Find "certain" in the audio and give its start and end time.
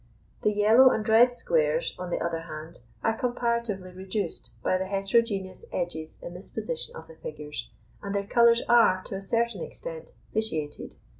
9.21-9.61